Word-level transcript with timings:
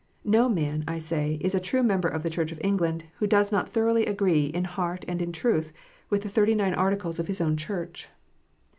No 0.25 0.49
man, 0.49 0.83
I 0.87 0.97
say, 0.97 1.37
is 1.41 1.53
a 1.53 1.59
true 1.59 1.83
member 1.83 2.07
of 2.07 2.23
the 2.23 2.29
Church 2.31 2.51
of 2.51 2.59
England 2.63 3.03
who 3.19 3.27
does 3.27 3.51
not 3.51 3.69
thoroughly 3.69 4.07
agree, 4.07 4.45
in 4.47 4.63
heart 4.63 5.05
and 5.07 5.21
in 5.21 5.31
truth, 5.31 5.71
with 6.09 6.23
the 6.23 6.27
Thirty 6.29 6.55
nine 6.55 6.73
Articles 6.73 7.19
of 7.19 7.27
his 7.27 7.39
own 7.39 7.55
Church. 7.55 8.09